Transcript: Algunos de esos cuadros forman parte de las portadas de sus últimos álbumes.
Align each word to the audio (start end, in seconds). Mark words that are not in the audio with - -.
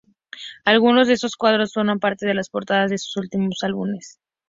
Algunos 0.65 1.07
de 1.07 1.13
esos 1.13 1.35
cuadros 1.35 1.73
forman 1.73 1.99
parte 1.99 2.25
de 2.25 2.33
las 2.33 2.49
portadas 2.49 2.89
de 2.89 2.97
sus 2.97 3.17
últimos 3.17 3.59
álbumes. 3.61 4.19